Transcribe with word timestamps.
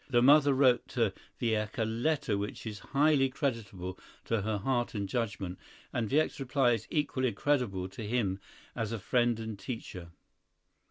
The 0.09 0.23
mother 0.23 0.55
wrote 0.55 0.87
to 0.97 1.13
Wieck 1.39 1.77
a 1.77 1.85
letter 1.85 2.35
which 2.35 2.65
is 2.65 2.79
highly 2.97 3.29
creditable 3.29 3.99
to 4.25 4.41
her 4.41 4.57
heart 4.57 4.95
and 4.95 5.07
judgment, 5.07 5.59
and 5.93 6.09
Wieck's 6.09 6.39
reply 6.39 6.71
is 6.71 6.87
equally 6.89 7.31
creditable 7.33 7.87
to 7.89 8.07
him 8.07 8.39
as 8.75 8.91
a 8.91 8.97
friend 8.97 9.39
and 9.39 9.59
teacher. 9.59 10.09